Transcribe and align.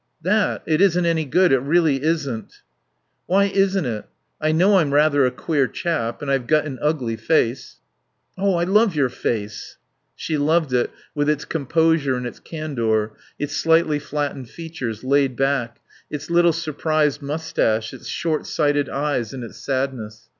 "That. 0.23 0.63
It 0.65 0.81
isn't 0.81 1.05
any 1.05 1.25
good. 1.25 1.51
It 1.51 1.59
really 1.59 2.01
isn't." 2.01 2.63
"Why 3.27 3.43
isn't 3.45 3.85
it? 3.85 4.05
I 4.41 4.51
know 4.51 4.77
I'm 4.77 4.91
rather 4.95 5.27
a 5.27 5.29
queer 5.29 5.67
chap. 5.67 6.23
And 6.23 6.31
I've 6.31 6.47
got 6.47 6.65
an 6.65 6.79
ugly 6.81 7.15
face" 7.15 7.75
"I 8.35 8.63
love 8.63 8.95
your 8.95 9.09
face...." 9.09 9.77
She 10.15 10.39
loved 10.39 10.73
it, 10.73 10.89
with 11.13 11.29
its 11.29 11.45
composure 11.45 12.15
and 12.15 12.25
its 12.25 12.39
candour, 12.39 13.15
its 13.37 13.55
slightly 13.55 13.99
flattened 13.99 14.49
features, 14.49 15.03
laid 15.03 15.35
back; 15.35 15.77
its 16.09 16.31
little 16.31 16.51
surprised 16.51 17.21
moustache, 17.21 17.93
its 17.93 18.07
short 18.07 18.47
sighted 18.47 18.89
eyes 18.89 19.35
and 19.35 19.43
its 19.43 19.59
sadness. 19.59 20.29